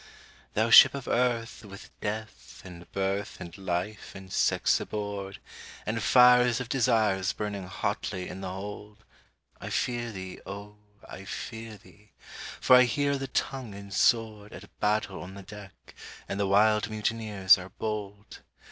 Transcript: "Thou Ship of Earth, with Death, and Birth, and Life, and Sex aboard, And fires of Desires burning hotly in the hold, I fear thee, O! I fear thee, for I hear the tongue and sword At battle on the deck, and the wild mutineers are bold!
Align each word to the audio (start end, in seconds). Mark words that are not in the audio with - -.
"Thou 0.55 0.71
Ship 0.71 0.95
of 0.95 1.07
Earth, 1.07 1.63
with 1.63 1.91
Death, 2.01 2.63
and 2.65 2.91
Birth, 2.91 3.39
and 3.39 3.55
Life, 3.55 4.15
and 4.15 4.33
Sex 4.33 4.79
aboard, 4.79 5.37
And 5.85 6.01
fires 6.01 6.59
of 6.59 6.69
Desires 6.69 7.33
burning 7.33 7.67
hotly 7.67 8.27
in 8.27 8.41
the 8.41 8.49
hold, 8.51 9.03
I 9.59 9.69
fear 9.69 10.11
thee, 10.11 10.39
O! 10.43 10.77
I 11.07 11.25
fear 11.25 11.77
thee, 11.77 12.13
for 12.59 12.77
I 12.77 12.85
hear 12.85 13.15
the 13.19 13.27
tongue 13.27 13.75
and 13.75 13.93
sword 13.93 14.53
At 14.53 14.75
battle 14.79 15.21
on 15.21 15.35
the 15.35 15.43
deck, 15.43 15.93
and 16.27 16.39
the 16.39 16.47
wild 16.47 16.89
mutineers 16.89 17.59
are 17.59 17.69
bold! 17.69 18.39